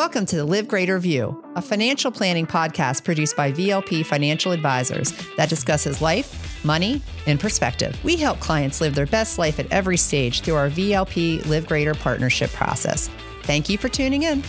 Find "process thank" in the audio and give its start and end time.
12.52-13.68